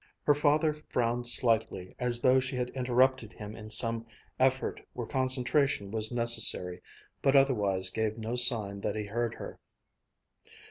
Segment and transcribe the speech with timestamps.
[0.23, 4.07] Her father frowned slightly, as though she had interrupted him in some
[4.39, 6.81] effort where concentration was necessary,
[7.21, 9.59] but otherwise gave no sign that he heard her.